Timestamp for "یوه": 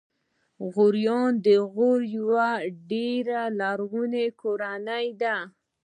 2.17-2.49